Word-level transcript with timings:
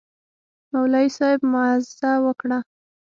مولوي 0.71 1.07
صاحب 1.17 1.41
موعظه 1.51 2.11
وکړه. 2.25 2.57